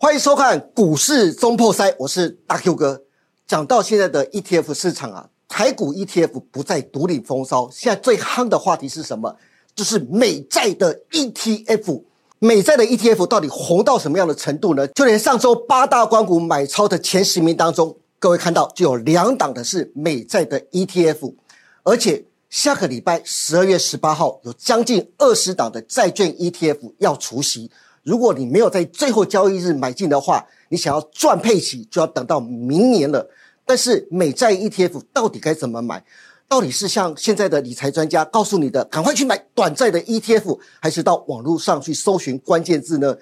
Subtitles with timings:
[0.00, 3.02] 欢迎收看股市中破塞，我是大 Q 哥。
[3.48, 9.34] 讲到现在的 ETF 市场啊，台股 ETF 不再独领风骚，现在最夯的话题是什么？
[9.74, 12.04] 就是美债的 ETF。
[12.38, 14.86] 美债的 ETF 到底红到什么样的程度呢？
[14.86, 21.34] 就连上周八大关股买超的前十名当中，各位看到就有两档的是美债的 ETF，
[21.82, 27.68] 而且下个礼拜十二月十八号有将近二十档的债券 ETF 要除息。
[28.08, 33.28] 如果你没有在最后交易日买进的话，你想要赚配息就要等到明年了。
[33.66, 36.02] 但是美债 ETF 到底该怎么买？
[36.48, 43.14] 到底是像现在的理财专家告诉你的，赶快去买短债的 ETF，还是到网络上去搜寻关键字呢？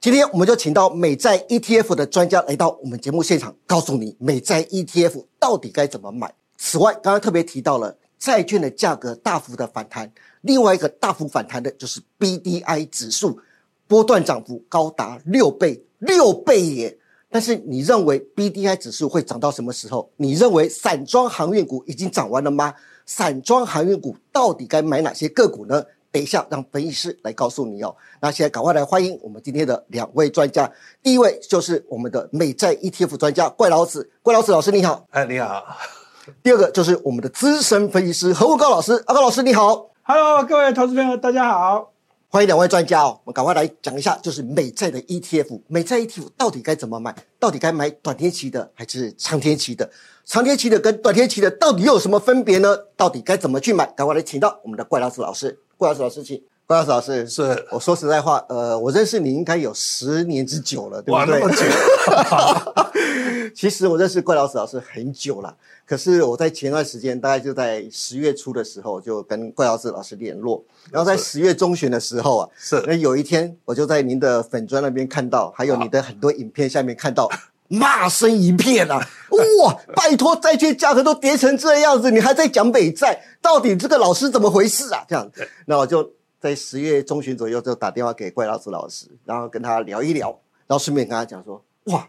[0.00, 6.34] 今天我们就请到美债 ETF 的专家来到我们节目现场，告诉你美债 ETF 到底该怎么买。
[6.58, 13.38] 此外，刚刚特别提到了债券的价格大幅的反弹，另外一个大幅反弹的就是 BDI 指数，
[13.86, 16.98] 波段涨幅高达六倍，六倍耶！
[17.30, 20.10] 但是你认为 B D I 指数会涨到什么时候？
[20.16, 22.74] 你认为散装航运股已经涨完了吗？
[23.06, 25.82] 散装航运股到底该买哪些个股呢？
[26.10, 27.96] 等一下让分析师来告诉你哦。
[28.20, 30.70] 那现在赶快来欢迎我们今天的两位专家。
[31.02, 35.06] 第一位就是我们的美债 E T F 专家怪老子，怪老子老师你好。
[35.10, 35.64] 哎，你好。
[36.42, 39.90] 第二个就是我们的资深分析师何文高老师，阿高老师你好。
[40.02, 41.91] Hello，各位投资朋友，大家好。
[42.34, 47.14] 欢迎两位专家哦，我们赶快来讲一下，就是美债的 ETF，美债 ETF 到底该怎么买？
[47.38, 49.90] 到底该买短天期的还是长天期的？
[50.24, 52.74] 长天期的跟短天期的到底有什么分别呢？
[52.96, 53.84] 到底该怎么去买？
[53.94, 56.42] 赶快来请到我们的怪老师老师，怪老师老师请。
[56.72, 61.38] 怪老师老师，是我说实在话，呃，我认识你应该有十年之久了，对不对？
[61.38, 63.52] 哇，那么久。
[63.54, 65.54] 其实我认识怪老师老师很久了。
[65.84, 70.64] 可是我在前段时间，大概就在十月初的时候，就跟怪老师老师联络。
[70.90, 77.28] 然后在十月中旬的时候啊，是那有一天，我就在您的粉砖那边看到，还有你的很多影片下面看到，
[77.68, 79.06] 骂声一片啊！
[79.62, 85.04] 哇，拜托，债券价格都跌成这样子，你还在讲美债，到底这个老师怎么回事啊？
[85.06, 85.30] 这样，
[85.66, 86.10] 那我就
[86.42, 90.28] 在十月中旬左右就打电话给怪老子老师，然后跟他聊一聊，
[90.66, 92.08] 然后顺便跟他讲说，哇。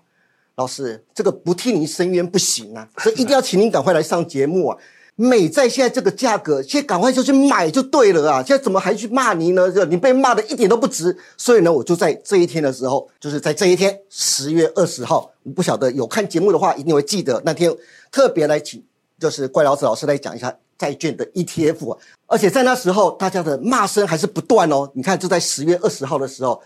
[0.56, 4.78] 老师，这个不替您伸冤不行啊，所以一定要请您赶快来上节目啊！
[5.16, 8.44] 美债现在这个价格，现在赶快就去买就对了啊！
[8.44, 9.72] 现在怎么还去骂您呢？
[9.72, 11.18] 就你被骂的一点都不值。
[11.38, 17.76] 所以呢，我就在这一天的时候，就是在这一天，十月二十号，我不晓得有看节目的话，一定会记得那天
[18.12, 18.84] 特别来请，
[19.18, 21.98] 就是怪老子老师来讲一下债券的 ETF！
[22.28, 24.92] 而且在那时候，大家的骂声还是不断哦。
[24.94, 26.62] 你看，就在十月二十号的时候。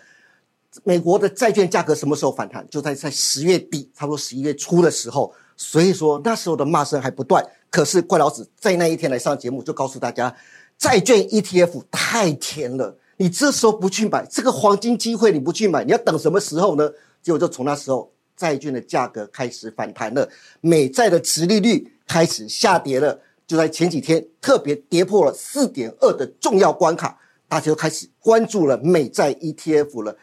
[0.83, 2.66] 美国的债券价格什么时候反弹？
[2.67, 5.31] 就在在十月底，差不多十一月初的时候。
[5.56, 7.45] 所以说那时候的骂声还不断。
[7.69, 10.35] 可是怪老子在那一天来上节目，就告诉大家，
[10.79, 16.89] 债券 ETF 太甜了，你这时候不去买，这个黄金机会你不去买，你要等什么时候呢？
[17.22, 20.27] 结果就从那时候，债券的价格开始反弹了，
[20.61, 23.19] 美债的殖利率开始下跌了。
[23.47, 30.15] 就在前几天，特别跌破了四点二的重要关卡，大家就开始关注了美债 ETF 了。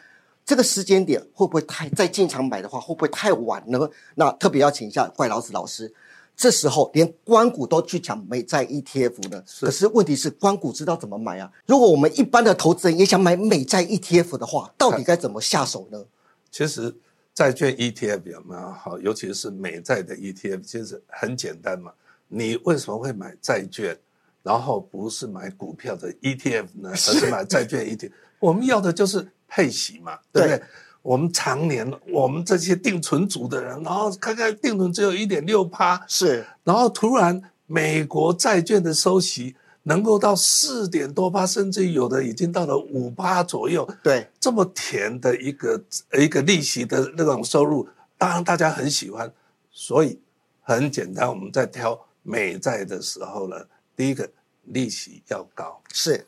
[0.45, 3.89] 这个时间点会不会太再进场买的话，会不会太晚呢？
[4.17, 5.91] 那特别要请一下怪老子老师。
[6.37, 9.43] 这时候连关股都去抢美债 ETF 呢？
[9.61, 11.51] 可是问题是关股知道怎么买啊？
[11.65, 16.05] 如果我们一般的投资人也想买美债 ETF 的话，到底该怎么下手呢？
[16.51, 16.95] 其实
[17.33, 18.99] 债券 ETF 有没有好？
[18.99, 21.93] 尤其是美债的 ETF，其实很简单嘛。
[22.35, 23.97] 你为什么会买债券，
[24.43, 26.91] 然后不是买股票的 ETF 呢？
[26.91, 28.11] 而是买债券 ETF？
[28.41, 29.29] 我们要的就是。
[29.47, 30.61] 配息嘛，对不对？
[31.01, 45.81] 我们常年我们这些定存组的人，然后看看定存只有一点六趴，是，然后突然美国债券的收息能够到四点多趴，甚至有的已经到了五趴左右，对，这么甜的一个
[46.19, 49.33] 一个利息的那种收入，当然大家很喜欢，
[49.71, 50.19] 所以
[50.63, 53.57] 很简单，我们在挑美债的时候呢，
[53.95, 54.29] 第一个
[54.65, 56.27] 利息要高，是，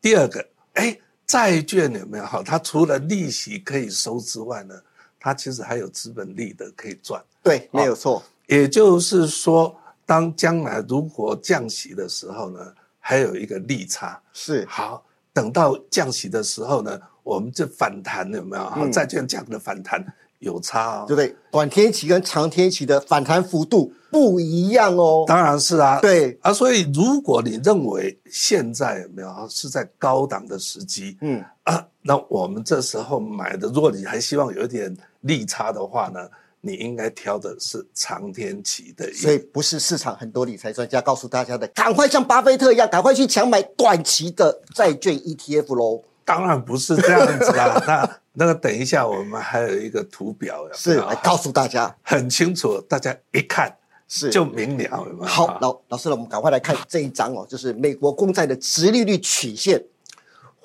[0.00, 0.98] 第二个，哎。
[1.26, 2.42] 债券有没有好？
[2.42, 4.74] 它除了利息可以收之外呢，
[5.18, 7.20] 它其实还有资本利得可以赚。
[7.42, 8.22] 对，没有错。
[8.46, 9.74] 也就是说，
[10.04, 14.20] 当将来如果降息的时候呢，还有一个利差。
[14.34, 15.02] 是好，
[15.32, 18.62] 等到降息的时候呢，我们这反弹有没有？
[18.62, 20.04] 好，债券价格的反弹。
[20.40, 21.34] 有差哦，对不对？
[21.50, 25.24] 短天期跟长天期的反弹幅度不一样哦。
[25.26, 36.20] 当然是啊，对啊，所以如果你认为现在有没有是在高档的时机，嗯啊，那我们这时候买的，如果你还希望有一点利差的话呢，
[36.60, 39.12] 你应该挑的是长天期的。
[39.12, 46.04] 所以不是市场很多理财专家告诉大家的，赶快像巴菲特一样，赶快去抢买短期的债券 ETF 喽。
[46.24, 47.82] 当然不是这样子啦。
[47.86, 53.76] 那那个等一下我们还有一个图表，是来告诉大家，很清楚，大家一看
[54.16, 55.24] 是就明了，有有？
[55.24, 59.82] 好，老老师呢，我们赶快来看这一张哦，就是美国公债的直利率曲线。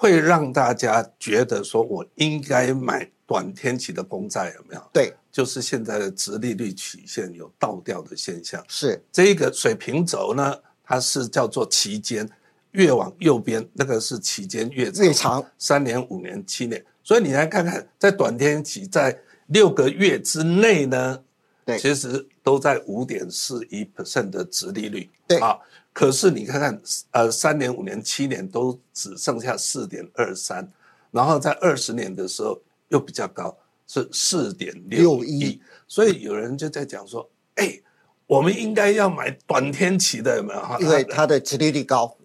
[0.01, 4.81] 会让大家觉得说我应该买短天期的公债，有没有？
[4.93, 8.63] 对，就是现在的直利率曲线有倒掉的现象。
[8.69, 10.55] 是这一个水平轴呢，
[10.85, 12.25] 它是叫做期间，
[12.71, 16.81] 越往右边那个是期间越长，越长三年、五年、七年。
[17.03, 21.19] 所以你来看看，在短天期在六个月之内呢，
[21.65, 25.07] 对其实都在五点四一 percent 的殖利率。
[25.27, 25.55] 对啊，
[25.93, 26.81] 可是你看看，
[27.11, 30.67] 呃，三年、五年、七年都只剩下四点二三，
[31.11, 33.55] 然后在二十年的时候又比较高，
[33.85, 35.61] 是四点六一。
[35.87, 37.79] 所以有人就在讲说，哎，
[38.25, 40.59] 我们应该要买短天期的，有没有？
[40.59, 42.17] 哈因为它的殖利率高。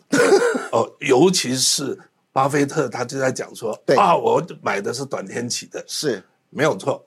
[0.73, 1.99] 哦，尤其是
[2.33, 7.05] 巴菲特，他就在讲说，对啊，我买的是短天期的，是没有错。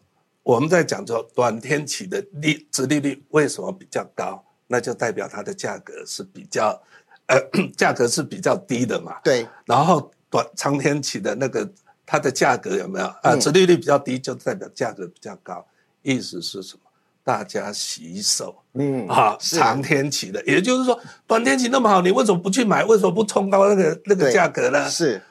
[0.48, 4.42] 我们在讲说短天期的利殖利率为什么比较高？
[4.68, 6.82] 那就代表它的价格是比较，
[7.26, 7.38] 呃，
[7.76, 9.18] 价格是比较低的嘛。
[9.22, 11.70] 对，然后短长天期的那个
[12.06, 13.34] 它的价格有没有啊？
[13.34, 15.68] 嗯殖利率比较低，就代表价格比较高。
[16.02, 16.80] 意思是什么？
[17.26, 20.98] 大家洗手，嗯啊，是长天期的，也就是说，
[21.28, 22.86] 短天期那么好，你为什么不去买？
[22.86, 24.90] 为什么不冲高那个那个对价格呢？
[24.90, 25.22] 是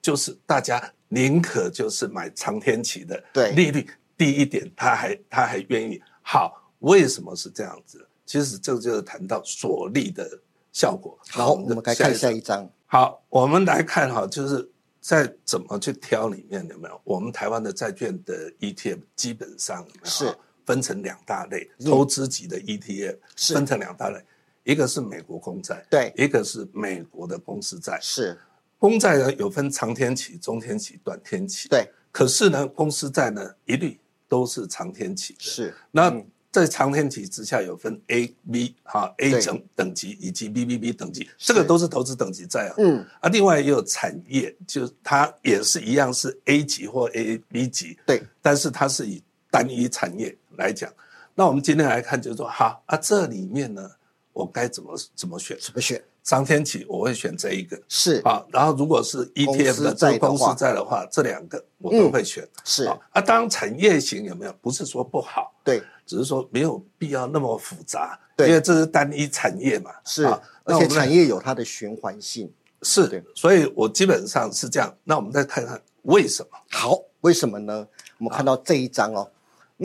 [0.00, 3.84] 就是大家宁可就是买长天期的，对利率
[4.20, 5.98] 低一点，他还他还愿意。
[6.20, 8.06] 好，为什么是这样子？
[8.26, 10.28] 其实这个就是谈到锁利的
[10.70, 11.18] 效果。
[11.30, 12.70] 好，我们来看下一一张。
[12.84, 14.70] 好，我们来看哈，就是
[15.00, 17.00] 在怎么去挑里面有没有？
[17.02, 24.22] 我们台湾的债券的 ETF 基本上是分成两大类，嗯投资级的 ETF 是分成两大类，
[24.64, 27.98] 一个是美国公债，对一个是美国的公司债。
[28.02, 28.38] 是
[28.78, 31.68] 公债呢有分长天期、中天期、短天期。
[31.68, 33.98] 对，可是呢，公司债呢一律
[34.30, 35.40] 都是长天期的。
[35.40, 42.74] 是那嗯在长天期之下有分 A、B 哈 A 对等等级以及 BBB 等级，这个都是投资等级债啊。
[42.78, 50.92] 嗯啊，另外也有产业，就是它也是一样是 A 级或 A、B 级，对但是它是以单一产业来讲。
[51.36, 53.88] 那我们今天来看，就是说，好啊，这里面呢，
[54.32, 55.56] 我该怎么怎么选？
[55.60, 56.02] 怎么选？
[56.22, 62.46] 长天起我会选这一个是啊，然后如果是 ETF 的这个公公司在的话这两个我都会选。
[62.64, 64.54] 是啊，啊，当然产业型有没有？
[64.60, 69.90] 不是说不好，对只是说没有必要那么复杂，对因为这是单一产业嘛。
[70.04, 72.46] 是，啊而且产业有它的循环性。
[72.80, 74.94] 对是，所以我基本上是这样。
[75.04, 76.58] 那我们再看看为什么？
[76.70, 77.86] 好，为什么呢？
[78.18, 79.30] 我们看到这一张哦，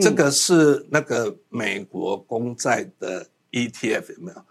[0.00, 4.42] 这个是那个美国公债的 ETF 有没有？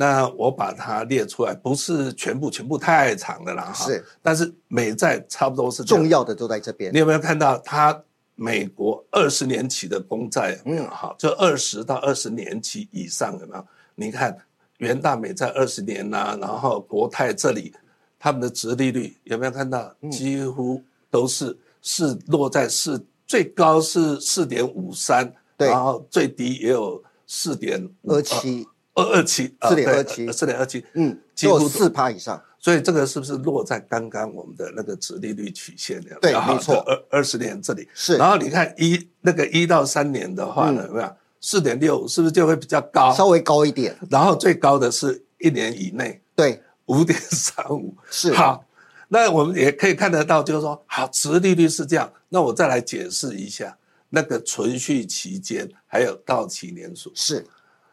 [0.00, 3.84] 那我把它列出来，不是全部，全部太长了啦哈。
[3.84, 7.00] 是，但是美债差不多是重要的都在这边你。
[7.00, 8.00] 有没有看到它
[8.36, 10.84] 美国二十年期的公债有没有？
[10.84, 13.66] 嗯好，就二十到二十年期以上有没有？
[13.96, 14.38] 你看
[14.76, 17.74] 元大美债二十年呐、然后国泰这里
[18.20, 19.92] 他们的殖利率有没有看到？
[20.02, 20.80] 嗯几乎
[21.10, 28.64] 都是是落在四，最高是四点五三，对然后最低也有四点二七，
[28.98, 32.42] 二二七，四点二七四点二七，嗯，几乎四趴以上。
[32.60, 43.14] 所以这个是不是落在刚刚我们的那个殖利率曲线的对没错二二十年这里是然后你看一那个一到三年的话呢，嗯有没有四点六是不是就会比较高？
[43.14, 43.96] 稍微高一点。
[44.10, 48.64] 然后最高的是一年以内对，五点三五，是好。
[49.06, 52.12] 那我们也可以看得到，就是说，好，殖利率是这样。
[52.28, 53.74] 那我再来解释一下
[54.10, 57.10] 那个存续期间还有到期年数。
[57.14, 57.46] 是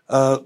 [0.08, 0.44] 呃，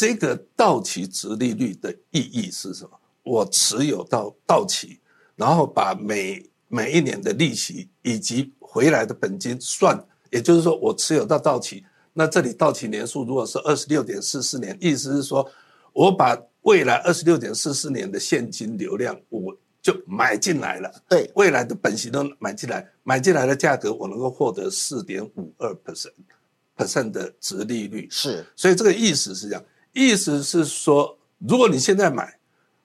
[0.00, 2.98] 这个到期值利率的意义是什么？
[3.22, 4.98] 我持有到到期，
[5.36, 15.46] 然后把每每一年的利息以及回来的本金算，也就是说我持有到到期，那这里到期年数如果是二十六点四四年，意思是说
[15.92, 26.12] 我把未来二十六点四四年的现金流量我就买进来了，对，未来的本息都买进来，买进来的价格我能够获得四点五二 percent
[26.74, 28.42] percent 的值利率，是。
[28.56, 32.38] 所以这个意思是这样，意思是说，如果你现在买，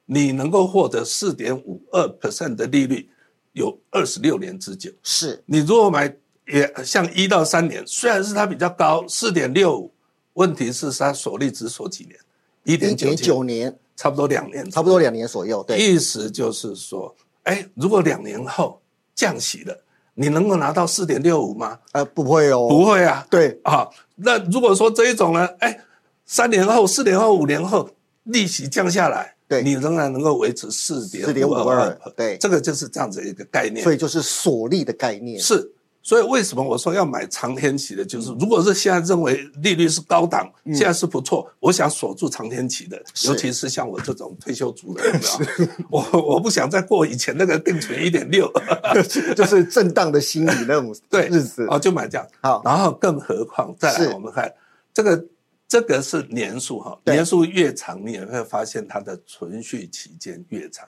[0.05, 3.09] 你能够获得四点五二 percent 的利率，
[3.53, 4.91] 有二十六年之久。
[5.03, 6.13] 是你如果买
[6.47, 9.91] 也像一到三年，虽然是它比较高，四点六五，
[10.33, 12.15] 问题是它锁利只锁几年？
[12.63, 15.63] 一点九年，差不多两年，差不多两年左右。
[15.67, 18.81] 对，意思就是说，哎，如果两年后
[19.13, 19.83] 降息了，
[20.15, 21.79] 你能够拿到四点六五吗？
[21.91, 23.25] 呃，不会哦，不会啊。
[23.29, 25.79] 对，啊，那如果说这一种呢，哎，
[26.25, 27.89] 三年后、四年后、五年后
[28.24, 33.84] 利息降下来，对你仍然能够维持四点四点五二，对，这个就是这样子一个概念。
[33.84, 35.39] 所以就是锁利的概念。
[35.39, 38.03] 是，所以为什么我说要买长天期的？
[38.03, 45.03] 就是如果是现在认为利率是高档，现在是不错，我想锁住长天期的，尤其是像我这种退休族的，
[45.91, 48.51] 我我不想再过以前那个定存一点六
[49.36, 51.67] 就是震荡的心理那种对日子。
[51.70, 52.27] 哦，就买这样。
[52.41, 54.51] 好，然后更何况再来我们看
[54.91, 55.24] 这个。
[55.67, 60.88] 这个是年数哈，年数越长，你也会发现它的存续期间越长。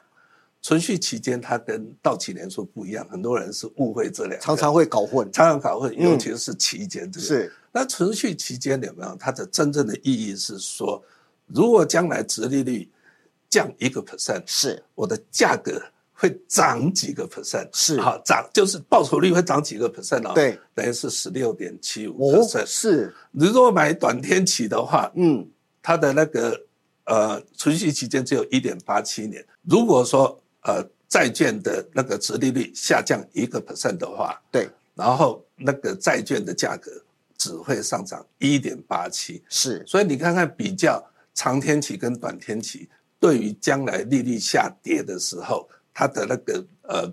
[0.61, 5.31] 存续期间它跟到期年数不一样，很多人是误会这两，常常会搞混。
[5.31, 7.25] 常常搞混，嗯尤其是期间这个。
[7.25, 11.01] 是那存续期间有没有它的真正的意义是说，
[11.45, 12.89] 如果将来殖利率
[13.49, 15.81] 降一个 percent，是我的价格
[16.19, 18.01] 会涨几个 percent，是。
[18.01, 22.65] 好涨就是报酬率会涨几个 percent 哦，对，等于是十六点七五哦，percent。
[22.65, 23.13] 是。
[23.31, 25.47] 你如果买短天期的话，嗯。
[25.79, 26.59] 它的那个
[27.05, 29.45] 呃存续期间只有一点八七年。
[29.63, 34.67] 如果说呃债券的那个殖利率下降一个 percent 的话，对。
[34.95, 36.91] 然后那个债券的价格
[37.37, 39.41] 只会上涨一点八七。
[39.47, 39.81] 是。
[39.87, 41.01] 所以你看看比较
[41.33, 47.11] 长天期跟短天期，对于将来利率下跌的时候，它的那个呃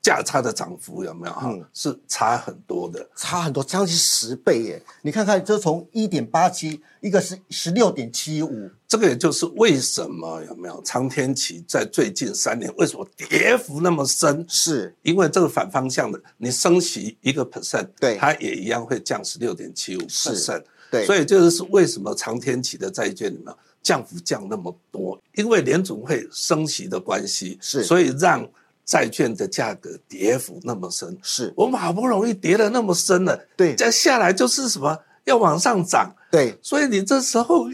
[0.00, 3.06] 价差的涨幅有没有哈、嗯是差很多的。
[3.14, 4.82] 差很多，将近十倍耶！
[5.02, 14.42] 你看看，这从一点八七，一个是十六点七五，这个也就是为什么有没有长天期在最近三年为什么跌幅那么深？
[14.48, 20.64] 是因为这个反方向的，你升息一个 percent，对它也一样会降十六点七五是 percent。
[20.90, 23.54] 对，所以就是为什么长天期的债券里面
[23.84, 27.84] 降幅降那么多，因为联总会升息的关系，是。
[27.84, 28.44] 所以让
[28.84, 31.16] 债券的价格跌幅那么深。
[31.22, 31.52] 是。
[31.54, 33.76] 我们好不容易跌了那么深了，对。
[33.76, 34.98] 再下来就是什么？
[35.24, 36.58] 要往上涨，对。
[36.60, 37.66] 所以你这时候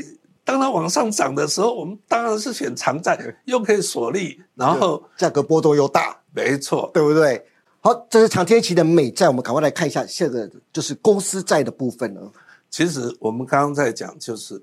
[0.45, 7.45] 当它往上涨的时候，我们当然是选长债，又可以锁利，然后价格波动又大，没错，对不对？
[7.81, 12.21] 好，这是长天期的美债，我们赶快来看一下，现在就是公司债的部分呢。
[12.69, 14.61] 其实我们刚刚在讲就是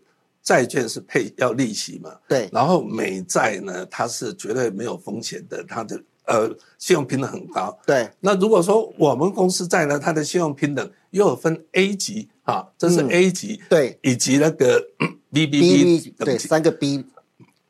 [0.48, 7.78] 债券是配要利息嘛，对，然后美债呢，它是绝对没有风险的，它的呃信用平等很高。
[7.86, 14.00] 对，那如果说我们公司债呢，它的信用平等又有分 A 级啊，这是嗯 A 级，对。
[14.02, 14.82] 以及那个
[15.34, 17.04] BBB B 对，三个 B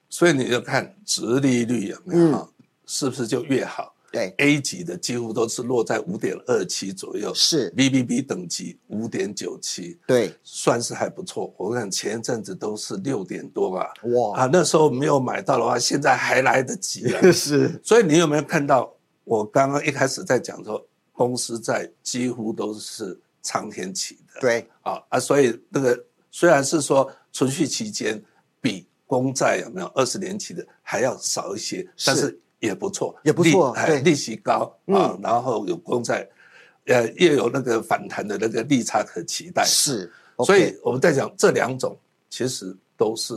[0.08, 2.48] 所以你就看值利率有没嗯有、啊，
[2.86, 11.54] 是不是就越好对？A 级的几乎都是落在五点二七左右，是 BBB 等级五点九七，对算是还不错。
[11.58, 17.22] 我看前一阵子都是六点多吧，哇啊，那时候没有买到的话，现在还来得及啊。
[17.32, 28.24] 是所以你有没有看到我刚刚一开始在讲说，公司债几乎都是长天期的，对啊啊，所以那个虽然是说存续期间
[28.62, 36.28] 比公债有没有二十年期的还要少一些，但是也不错，也不错利利息高啊，然后有公债，
[36.86, 40.12] 呃，又有那个反弹的那个利差可期待，是，
[40.46, 41.98] 所以我们在讲这两种，
[42.30, 43.34] 其实都是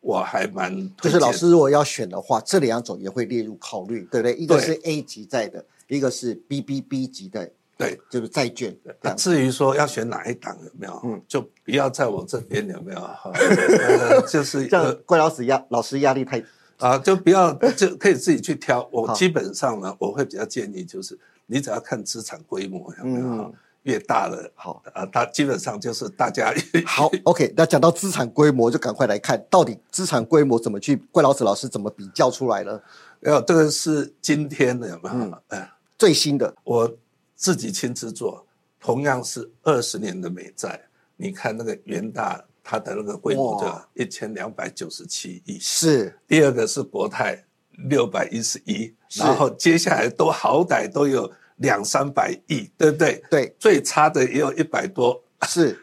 [0.00, 4.34] 我还蛮就是老师如果要选的话，这两种也会列入考虑，对不对？
[4.36, 7.98] 一个是 A 级债的，一个是 BBB 级的，对。
[8.10, 8.76] 就是债券。
[9.16, 11.22] 至于说要选哪一档有没有，嗯。
[11.26, 16.42] 就不要在我这边有没有， 呃就是这样呃怪老师压老师压力太
[16.80, 18.88] 啊，就不要就可以自己去挑。
[18.90, 24.82] 我基本上呢，我会比较建议就是，你只要看资产规模有没有嗯，越大了好。
[24.92, 26.52] 啊，它基本上就是大家
[26.86, 27.52] 好，OK。
[27.56, 32.80] 那讲到资产规模，就赶快来看到底资产规模怎么去怪老子老师怎么比较出来呢？
[33.20, 35.42] 没有这个是今天的有没嗯有？
[35.48, 36.90] 哎，最新的我
[37.36, 38.46] 自己亲自做，
[38.80, 40.80] 同样是二十年的美债，
[41.16, 46.14] 你看那个元大它的那个规模就一千两百九十七亿，是。
[46.26, 47.44] 第二个是国泰
[47.88, 53.22] 六百一十一，然后接下来都好歹都有两三百亿，对不对？
[53.30, 53.54] 对。
[53.58, 55.78] 最差的也有一百多，是，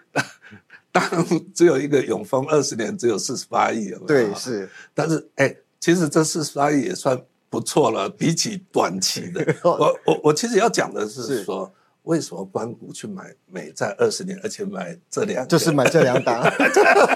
[0.92, 4.08] 当然只有一个永丰二十年只有四十八亿，有没有？
[4.08, 4.70] 对，是。
[4.94, 7.20] 但是哎，其实这四十八亿也算
[7.50, 11.44] 不错了，比起短期的， 我我我其实要讲的是是。
[11.44, 11.74] 说，
[12.08, 16.42] 为什么关谷去买美债二十年，而且买这两个，就是买这两档，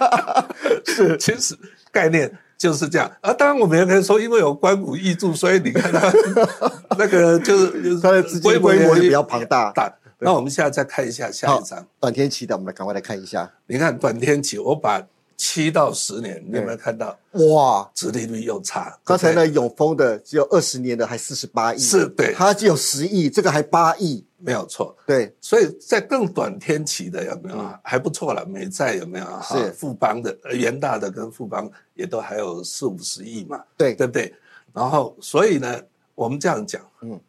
[0.85, 1.57] 是，其实
[1.91, 3.33] 概念就是这样啊。
[3.33, 6.13] 当然，我们也可以说，因为有关谷挹注，所以你看它
[6.99, 9.71] 那个就是就是它的资金规模就比较庞大。
[9.71, 9.91] 大。
[10.23, 13.51] 那我们现在再看一下下一张，短天期的，我们来赶快来看一下。
[13.65, 15.01] 你看短天期，我把
[15.35, 18.95] 七到十年，你有没有看到哇，殖利率又差？
[19.03, 24.95] 刚才对不对呢永丰的只有二十年的还四十八亿，是对它只有十亿，这个还八亿，没有错。
[25.05, 28.45] 对，所以在更短天期的有没有、还不错了？
[28.45, 29.25] 美债有没有？
[29.25, 34.33] 哈富邦的、呃元大的跟富邦也都还有四五十亿嘛，对对不对？
[34.73, 35.81] 然后所以呢，
[36.15, 37.21] 我们这样讲，嗯嗯，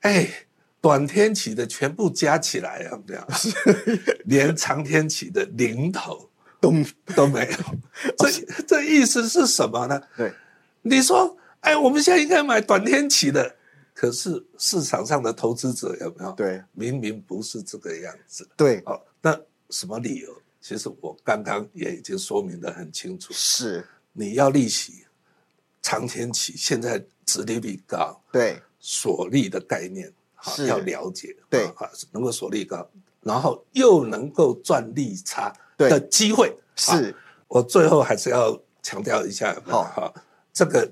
[0.00, 0.28] 哎，
[0.80, 3.22] 短天期的全部加起来有没有？
[4.26, 6.28] 连长天期的零头
[6.60, 6.72] 都
[7.16, 7.56] 都没有。
[8.16, 10.00] 这这意思是什么呢？
[10.16, 10.32] 对，
[10.82, 13.56] 你说，哎，我们现在应该买短天期的，
[13.98, 16.30] 可是市场上的投资者有没有？
[16.36, 18.48] 对，明明不是这个样子。
[18.56, 19.36] 对，好，那
[19.70, 20.40] 什么理由？
[20.60, 23.32] 其实我刚刚也已经说明的很清楚。
[23.32, 25.04] 是，你要利息，
[25.82, 30.68] 长天期，现在殖利率高，对，锁利的概念，好是。
[30.68, 31.64] 要了解，对。
[31.64, 32.88] 啊，能够锁利高，
[33.22, 37.16] 然后又能够赚利差的机会，啊是，
[37.48, 39.82] 我最后还是要强调一下，好。
[39.82, 40.14] 哈，
[40.52, 40.88] 这个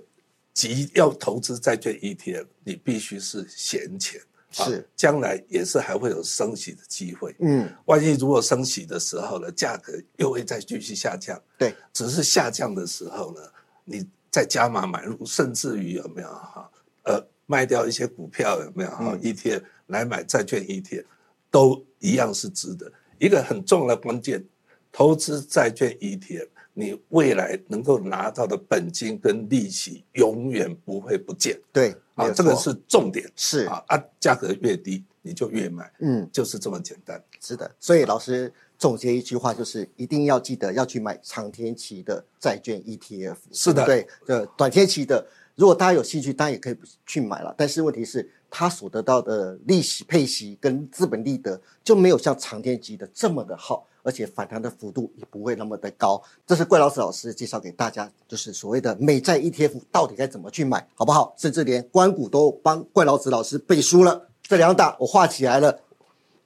[0.56, 4.18] 急要投资债券 ETF，你必须是闲钱，
[4.56, 7.36] 啊是，将来也是还会有升息的机会。
[7.40, 13.40] 嗯，万一如果升息的时候呢，价格又会再继续下降，对，只是下降的时候呢，
[13.84, 16.70] 你再加码买入，甚至于有没有哈，
[17.04, 21.04] 呃，卖掉一些股票有没有哈、嗯 ETF 来买债券 ETF，
[21.50, 22.90] 都一样是值得。
[23.18, 24.42] 一个很重要的关键，
[24.90, 26.48] 投资债券 ETF，
[26.78, 33.26] 你未来能够拿到的本金跟利息永远不会不见对，没啊，这个是重点。
[33.34, 37.18] 是，啊啊，价格越低你就越买，嗯，就是这么简单。
[37.40, 37.74] 是的。
[37.80, 43.36] 所以老师总结一句话，就是一定要记得要去买长天期的债券 ETF。
[43.50, 47.54] 是的对不对，呃，短天期的，如果大家有兴趣，当然也可以去买了。
[47.56, 56.22] 但是问题是，他所得到的利息配息跟资本利得就没有像长天期的这么的好，而且反弹的幅度也不会那么的高。
[56.46, 61.34] 这是怪老师老师介绍给大家，就是所谓的美债 ETF 到底该怎么去买，好不好？
[61.36, 64.28] 甚至连关谷都帮怪老子老师背书了。
[64.42, 65.80] 这两档我画起来了。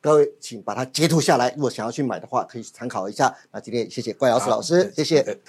[0.00, 1.52] 各位，请把它截图下来。
[1.54, 3.36] 如果想要去买的话，可以参考一下。
[3.52, 5.40] 那今天谢谢怪老师老师，好谢谢。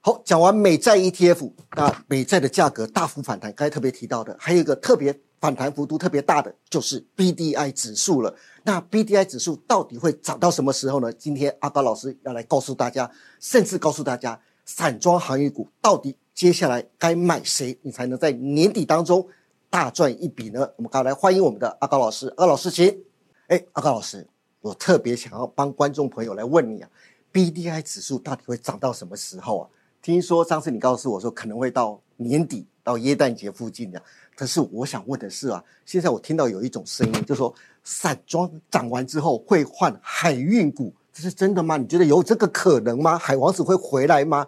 [0.00, 8.34] 好，讲完美债 ETF，那美债的价格大幅反弹，刚才特别提到的，还有一个特别反弹幅度特别大的，就是 BDI 指数了。
[8.62, 11.12] 那 BDI 指数到底会涨到什么时候呢？
[11.12, 19.26] 今天阿高老师要来告诉大家，甚至告诉大家，散装行业股到底接下来该买谁，你才能在年底当中
[19.68, 20.70] 大赚一笔呢？
[20.76, 23.02] 我们刚来欢迎我们的阿高老师，阿高老师请。
[23.48, 24.26] 哎，阿高老师，
[24.60, 26.88] 我特别想要帮观众朋友来问你啊
[27.32, 29.68] ，BDI 指数到底会涨到什么时候啊？
[30.02, 34.02] 听说上次你告诉我说可能会到年底到耶诞节附近的，
[34.34, 41.76] 可是我想问的是啊，现在我听到有一种声音，就说散装涨完之后会换海运股，这是真的吗？
[41.76, 43.18] 你觉得有这个可能吗？
[43.18, 44.46] 海王子会回来吗？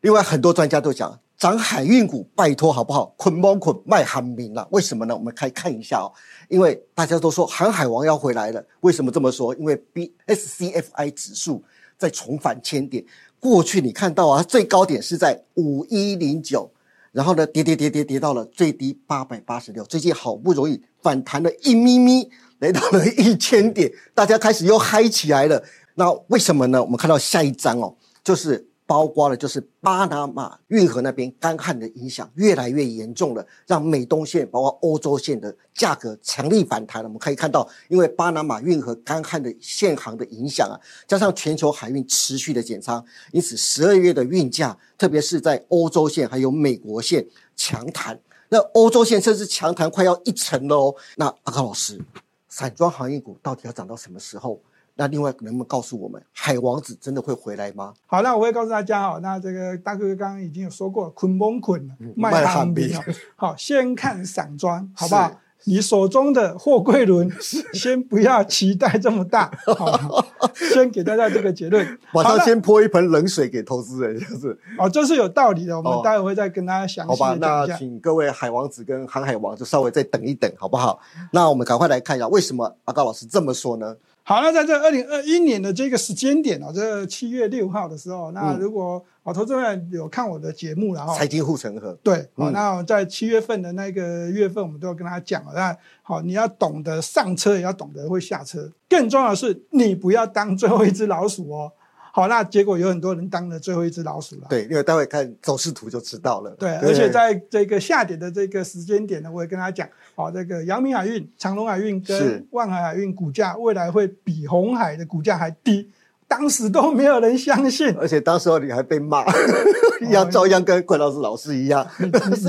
[0.00, 3.14] 另外，很多专家都讲涨海运股，拜托好不好？
[3.16, 5.16] 捆蒙捆卖韩明了，为什么呢？
[5.16, 6.10] 我们可以看一下哦，
[6.48, 9.54] 因为大家都说航海王要回来了，为什么这么说？
[9.54, 11.62] 因为 B S C F I 指数
[11.96, 13.04] 在重返千点，
[13.40, 16.70] 过去你看到啊，最高点是在五一零九，
[17.12, 25.62] 然后呢跌跌跌跌跌到了最低八百八十六，最近好不容易反弹了一咪咪，来到了一千点，大家开始又嗨起来了。
[25.94, 26.82] 那为什么呢？
[26.82, 37.08] 我们看到下一张哦，就是包括了就是巴拿马运河那边干旱的影响越来越严重了，让美东线包括欧洲线的价格强力反弹了。
[37.08, 48.18] 我们可以看到，因为巴拿马运河干旱的限航的影响啊，加上全球海运持续的减仓，因此十二月的运价，特别是在欧洲线还有美国线强弹。
[48.48, 50.94] 那欧洲线甚至强弹快要一成了哦。
[51.16, 52.00] 那阿高老师，
[52.48, 54.58] 散装航运股到底要涨到什么时候？
[55.00, 57.94] 那另外能不能告诉我们，海王子真的会回来吗？
[58.04, 63.04] 好，那我会告诉大家哦，那这个大哥刚刚已经有说过，捆蒙捆卖卖航航币币哦。
[63.36, 65.30] 好，先看散装，好不好？
[65.64, 67.30] 你手中的货柜轮，
[67.74, 70.24] 先不要期待这么大，好
[70.72, 71.86] 先给大家这个结论。
[72.12, 77.36] 马上先泼一盆冷水给投资人，就是哦，这是有道理的，我哦们待会会再跟大家详细好吧？
[77.40, 80.98] 那请各位海王子跟航海王就稍微再等一等，好不好？
[81.32, 83.96] 那我们赶快来看一下，为什么阿高老师这么说呢？
[84.28, 95.52] 好，那在这二零二一年的这个时间点哦，这七月六号的时候，那嗯如果哦投资人有看我的节目然后财经护城河，对，好、嗯那在七月份的那个月份，我们都要跟他讲了。
[95.54, 98.70] 那好，你要懂得上车，也要懂得会下车。
[98.86, 101.72] 更重要的是，你不要当最后一只老鼠哦。
[102.12, 104.46] 好，那结果有很多人当了最后一只老鼠了。
[104.48, 106.50] 对，因为待会看走势图就知道了。
[106.58, 115.90] 对，而且在这个下跌的这个时间点呢，我也跟他讲，好，这个阳明海运、长隆海运跟万海海运股价未来会比红海的股价还低，
[116.26, 117.94] 当时都没有人相信。
[117.98, 119.24] 而且当时候你还被骂，
[120.08, 121.86] 一样照样跟怪老师老师一样，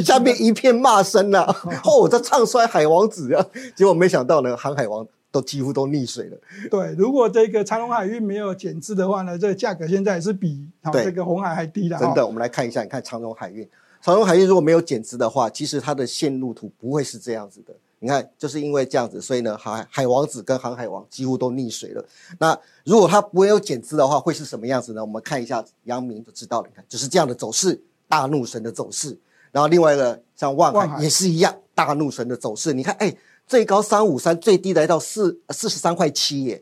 [0.03, 1.55] 下面一片骂声呐、啊。
[1.83, 3.45] 哦，我在唱衰海王子啊！
[3.75, 6.37] 结果没想到呢，航海王都几乎都溺水了。
[6.69, 12.05] 对，如果这个长隆海运没有减资的话呢，这个价格现在是比这个红海还低的哈。
[12.05, 13.67] 真的，我们来看一下，你看长荣海运，
[14.01, 17.73] 长荣海运如果没有减资的话，其实它的线路图不会是这样子的。
[18.01, 22.05] 你看，就是因为这样子，所以呢，海海王子跟航海王几乎都溺水了。
[22.39, 25.01] 那如果它没有减资的话，会是什么样子呢？
[25.01, 26.67] 我们看一下阳明就知道了。
[26.69, 29.17] 你看，就是这样的走势，大怒神的走势。
[29.51, 32.71] 然后另外一个，像万海也是一样，大怒神的走势。
[32.71, 33.13] 你看，哎，
[33.49, 36.61] 最高三五三，最低来到四四十三块七耶。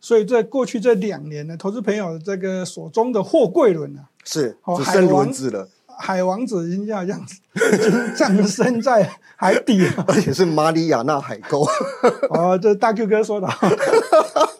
[0.00, 10.04] 所以在过去这两年呢，投资朋友这个手中的货柜轮啊，是，哦只剩轮子了，海王子已经好像已经葬身在海底了。
[10.08, 11.66] 而且是马里亚纳海沟。
[12.30, 13.46] 哦，这大 Q 哥说的，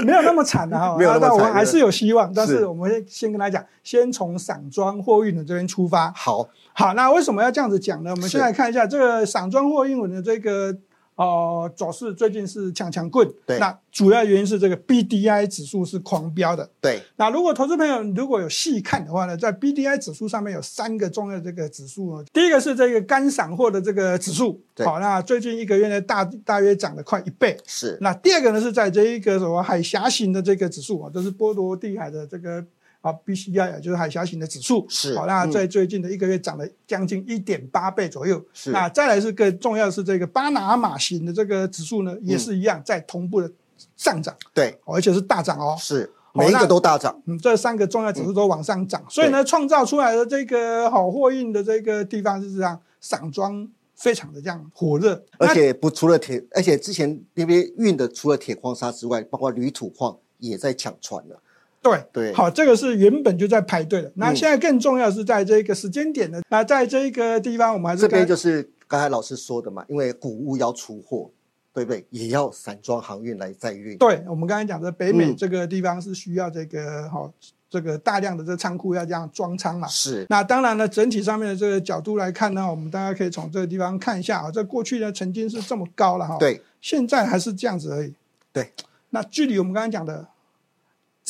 [0.06, 2.32] 没有那么惨的哈， 没有那么惨我们还是有希望。
[2.32, 6.12] 但是是我们先先跟大家讲，先从散装货运的这边出发。
[6.16, 8.10] 好，好，那为什么要这样子讲呢？
[8.10, 10.76] 我们先来看一下这个散装货运轮的这个
[11.20, 13.30] 呃走势，最近是强强棍。
[13.44, 16.70] 对那主要原因是这个 BDI 指数是狂飙的。
[16.80, 22.24] 对，那如果投资朋友如果有细看的话呢，在 BDI 指数上面有三个重要的这个指数哦。
[22.32, 27.54] 第一个是这个干散货的这个指数，对好，那最近一个月呢大大约涨了快一倍。
[27.66, 32.64] 是那第二个呢是在这一个什么海峡型的这个指数啊，这是波罗的海的这个
[33.00, 34.86] 啊 BCI 啊，就是海峡型的指数。
[34.88, 38.44] 是好，那嗯在最近的一个月涨了将近一点八倍左右。
[38.52, 43.50] 是那再来是更重要的是这个巴拿马型的这个指数呢，嗯也是一样在同步的
[43.96, 45.76] 上涨，对，哦而且是大涨哦。
[45.78, 47.20] 是每一个都大涨。
[47.26, 61.42] 嗯，这三个重要指数都往上涨，所以呢，创造出来的这个好货运的这个地方是这样，散装非常的这样火热，而且不除了铁，而且之前那边运的除了铁矿砂之外，包括铝土矿也在抢船了。
[61.82, 64.12] 对对好，这个是原本就在排队的。
[64.16, 71.30] 那嗯现在更重要是在这个时间点呢，那在这个地方我们还是这边就是刚才老师说的嘛，因为谷物要出货，
[71.72, 72.04] 对不对？
[72.10, 73.96] 也要散装航运来载运。
[73.96, 77.32] 对我们刚才讲的北美嗯这个地方是需要这个好、
[77.70, 79.88] 这个大量的这仓库要这样装仓嘛。
[79.88, 88.12] 是那当然了，整体上面的这个角度来看呢，我们大家可以从这个地方看一下啊，这过去呢曾经是这么高了哈，，对现在还是这样子而已。
[88.52, 88.72] 对，
[89.10, 90.26] 那距离我们刚刚讲的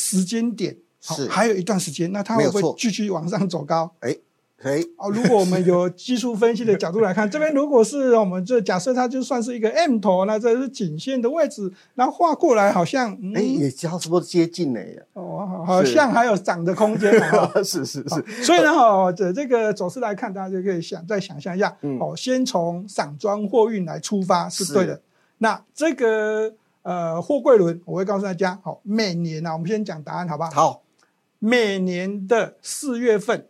[0.01, 1.29] 时间点，好是。
[1.29, 3.93] 还有一段时间，那它会不会继续往上走高？
[4.01, 4.17] 哎
[4.63, 15.03] 可以，哦，如果我们有技术分析的角度来看，这边如果是我们这假设它就算是一个 M 头，那这是颈线的位置，然后画过来好像，嗯，哎，也差不多接近了耶。
[15.15, 17.11] 哦，好好像还有涨的空间
[17.65, 17.87] 是。
[17.87, 21.99] 是好是，所以呢，哈，这这个走势来看，大家就可以想再想象一下，嗯。
[21.99, 24.93] 哦，先从散装货运来出发是对的。
[24.97, 25.03] 是。
[25.39, 26.53] 那这个
[26.83, 30.51] 呃货柜轮，我会告诉大家，好，每年啊，我们先讲答案好不好？
[30.51, 30.83] 好，
[31.39, 33.49] 每年的四月份，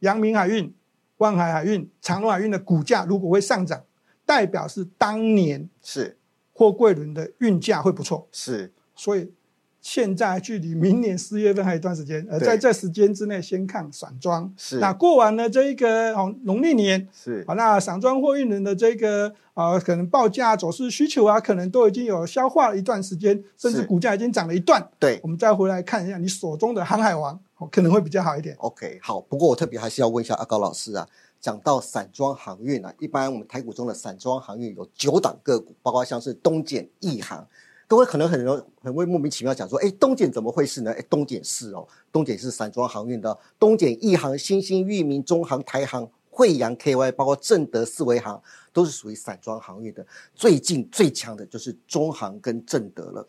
[0.00, 0.74] 阳明海运、
[1.18, 3.84] 万海海运、长隆海运的股价如果会上涨，
[4.24, 6.18] 代表是当年是
[6.52, 8.28] 货柜轮的运价会不错。
[8.32, 9.32] 是所以
[9.86, 14.52] 现在距离明年四月份还有一段时间，而在这时间之内，先看散装。
[14.56, 24.84] 是那过完了这一个哦农历年，是好，那散装货运人的这个呃可能报价走势需求啊，可能都已经有消化了一段时间，甚至股价已经涨了一段。
[24.98, 28.56] 对我们再回来看一下你手中的航海王，哦可能会比较好一点。
[28.58, 29.20] OK，好。
[29.20, 31.06] 不过我特别还是要问一下阿高老师啊，
[31.40, 37.46] 讲到散装航运啊，一般我们台股中的散装航运有九档个股，包括像是东碱、亿航。
[37.88, 40.92] 各位可能很容很会莫名其妙讲说，哎，东碱怎么会是呢？
[40.92, 50.04] 哎，东碱是哦，东碱是散装航运的，东碱、一航、新兴、裕民、中航、台航、惠阳、KY，包括正德、四维航，都是属于散装航运的。
[50.34, 53.28] 最近最强的就是中航跟正德了。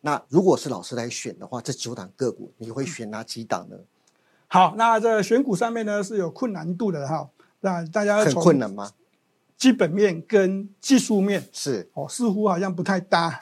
[0.00, 3.76] 那如果是老师来选的话，这九档个股你会选哪几档呢？
[4.48, 7.28] 好，那这选股上面呢是有困难度的哈。
[7.60, 8.90] 那大家很困难吗？
[9.62, 13.40] 基本面跟技术面是哦，似乎好像不太搭。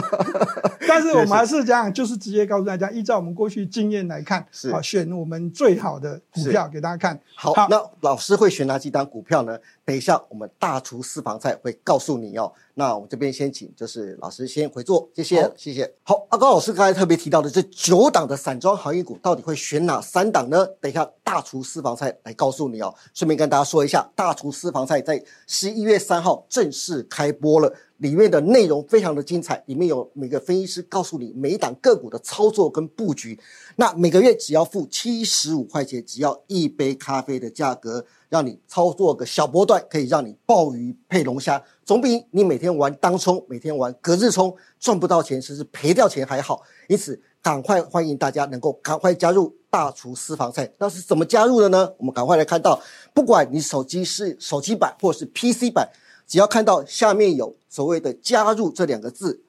[0.86, 7.18] 但是我们还是这样，就是直接告诉大家，依照我们过去经验来看，是啊，选我们最好的股票给大家看。
[7.34, 9.58] 好，好那老师会选哪几档股票呢？
[9.86, 12.52] 等一下我们大厨私房菜会告诉你哦。
[12.74, 15.90] 那我们这边先请，就是老师先回座，谢谢好，谢谢。
[16.02, 20.66] 好，阿高老师刚才特别提到的这九档的散装航运股，到底会选哪三档呢？
[20.78, 22.94] 等一下大厨私房菜来告诉你哦。
[23.14, 27.72] 顺便跟大家说一下，大厨私房菜在十一月三号正式开播了。
[27.98, 33.36] 里面的内容非常的精彩，里面有每个分析师告诉你每一档个股的操作跟布局。
[33.74, 46.60] 那每个月只要付七十五块钱，只要一杯咖啡的价格，让你操作个小波段，可以让你鲍鱼配龙虾，总比你每天玩当冲、每天玩隔日冲赚不到钱，甚至赔掉钱还好。
[46.86, 50.70] 因此，赶快欢迎大家能够赶快加入大厨私房菜。
[50.76, 51.90] 那是怎么加入的呢？
[51.96, 52.78] 我们赶快来看到，
[53.14, 55.88] 不管你手机是手机版或是 PC 版。
[56.26, 59.40] 只要看到下面有所谓的加入这两个字，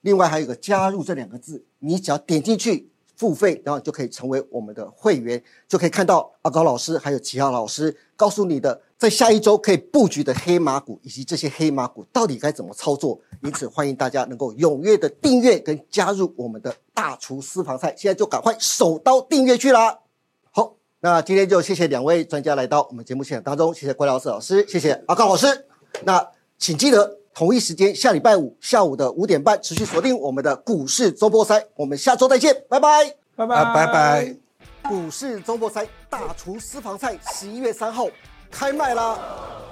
[0.00, 2.90] 另外还有个加入这两个字，你只要点进去
[3.22, 13.20] 付费，然后就可以成为我们的会员，就可以看到阿高老师还有其他老师告诉你的在下一周可以布局的黑马股，以及这些黑马股到底该怎么操作。
[13.44, 20.00] 因此，欢迎大家能够踊跃的订阅跟加入我们的大厨私房菜，现在就赶快手刀订阅去啦！
[20.50, 25.46] 好，那今天就谢谢两位专家来到我们节目现场当中，谢谢郭老师老师，谢谢阿高老师。
[26.04, 33.14] 那请记得同一时间下礼拜五下午的五点半持续锁定我们的股市周播赛，我们下周再见，拜拜。
[33.34, 34.36] 拜拜啊，拜拜。
[34.82, 38.06] 股市周播赛大厨私房菜十一月三号
[38.50, 39.18] 开卖啦！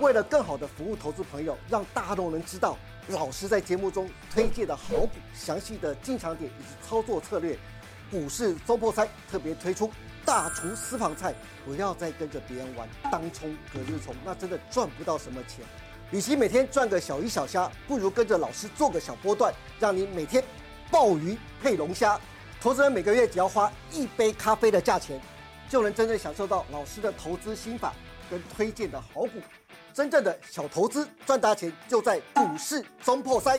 [0.01, 7.59] 为了更好的服务投资朋友，让大家都能知道老师在节目中推荐的好股、详细的进场点以及操作策略，
[8.11, 9.91] 股市周播赛特别推出
[10.25, 11.35] 大厨私房菜，
[11.67, 15.63] 不要再跟着别人玩当冲、隔日冲，那真的赚不到什么钱。
[16.13, 20.43] 与其每天赚个小鱼小虾，不如跟着老师做个小波段，让你每天
[20.91, 22.19] 鲍鱼配龙虾。
[22.61, 25.21] 投资人每个月只要花一杯咖啡的价钱，
[25.69, 27.95] 就能真正享受到老师的投资心法
[28.29, 29.41] 跟推荐的好股。
[29.95, 33.59] 真正的小投资赚大钱，就在股市中破筛。